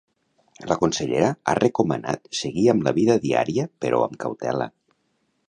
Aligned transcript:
La 0.69 0.77
consellera 0.83 1.27
ha 1.51 1.55
recomanat 1.59 2.25
seguir 2.39 2.65
amb 2.73 2.89
la 2.89 2.95
vida 2.97 3.19
diària 3.27 3.69
però 3.87 4.03
amb 4.09 4.19
cautela. 4.27 4.71